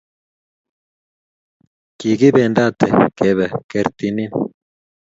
Kigibendate 1.97 2.87
kebe 3.17 3.45
kertinin 3.69 4.31